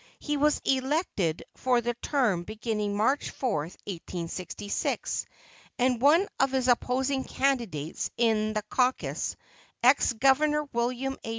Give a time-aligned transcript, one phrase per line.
[0.17, 5.27] He was elected for the term beginning March 4, 1866,
[5.77, 9.35] and one of his opposing candidates in the caucus
[9.83, 11.29] ex Governor William A.